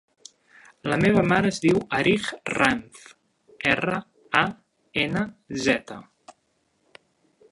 [0.91, 3.03] La meva mare es diu Arij Ranz:
[3.73, 3.99] erra,
[4.41, 4.43] a,
[5.05, 5.23] ena,
[5.67, 5.99] zeta.